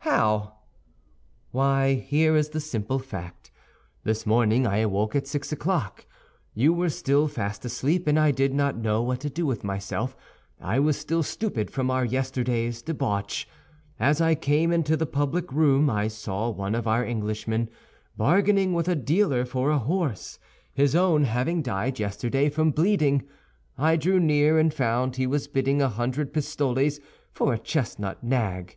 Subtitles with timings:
[0.00, 0.58] "How?"
[1.50, 3.50] "Why, here is the simple fact.
[4.04, 6.04] This morning I awoke at six o'clock.
[6.52, 10.14] You were still fast asleep, and I did not know what to do with myself;
[10.60, 13.46] I was still stupid from our yesterday's debauch.
[13.98, 17.70] As I came into the public room, I saw one of our Englishman
[18.14, 20.38] bargaining with a dealer for a horse,
[20.74, 23.22] his own having died yesterday from bleeding.
[23.78, 27.00] I drew near, and found he was bidding a hundred pistoles
[27.32, 28.76] for a chestnut nag.